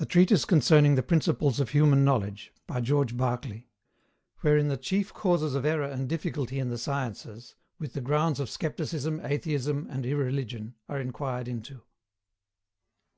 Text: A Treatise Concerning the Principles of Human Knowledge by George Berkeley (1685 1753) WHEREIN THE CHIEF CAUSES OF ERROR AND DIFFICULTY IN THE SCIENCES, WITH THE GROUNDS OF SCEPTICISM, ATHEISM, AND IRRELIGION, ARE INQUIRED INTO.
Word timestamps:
A 0.00 0.06
Treatise 0.06 0.46
Concerning 0.46 0.94
the 0.94 1.02
Principles 1.02 1.60
of 1.60 1.68
Human 1.68 2.02
Knowledge 2.02 2.50
by 2.66 2.80
George 2.80 3.14
Berkeley 3.14 3.68
(1685 4.40 4.44
1753) 4.48 4.48
WHEREIN 4.48 4.68
THE 4.70 4.76
CHIEF 4.78 5.12
CAUSES 5.12 5.54
OF 5.54 5.64
ERROR 5.66 5.84
AND 5.84 6.08
DIFFICULTY 6.08 6.58
IN 6.58 6.68
THE 6.70 6.78
SCIENCES, 6.78 7.54
WITH 7.78 7.92
THE 7.92 8.00
GROUNDS 8.00 8.40
OF 8.40 8.48
SCEPTICISM, 8.48 9.20
ATHEISM, 9.20 9.86
AND 9.90 10.06
IRRELIGION, 10.06 10.76
ARE 10.88 11.00
INQUIRED 11.02 11.46
INTO. 11.48 11.82